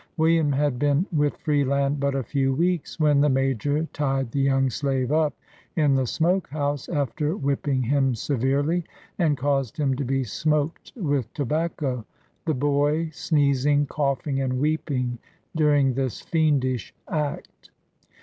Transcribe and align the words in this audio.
William 0.17 0.51
had 0.51 0.79
been 0.79 1.05
with 1.15 1.37
Freeland 1.37 1.99
but 1.99 2.15
a 2.15 2.23
few 2.23 2.55
weeks, 2.55 2.99
when 2.99 3.21
the 3.21 3.29
Major 3.29 3.83
tied 3.93 4.31
the 4.31 4.39
young 4.41 4.67
slave 4.71 5.11
up 5.11 5.35
in 5.75 5.93
the 5.93 6.07
smoke 6.07 6.47
house, 6.49 6.89
after 6.89 7.37
whipping 7.37 7.83
him 7.83 8.15
severely, 8.15 8.83
and 9.19 9.37
caused 9.37 9.77
him 9.77 9.95
to 9.95 10.03
be 10.03 10.23
smoked 10.23 10.91
with 10.95 11.31
tobac 11.35 11.77
co, 11.77 12.03
the 12.45 12.55
boy 12.55 13.11
sneezing, 13.11 13.85
coughing 13.85 14.41
and 14.41 14.59
weeping 14.59 15.19
during 15.55 15.93
this 15.93 16.19
fiendish 16.19 16.95
act. 17.07 17.69